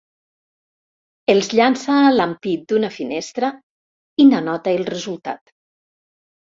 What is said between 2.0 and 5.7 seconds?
a l'ampit d'una finestra i n'anota el resultat.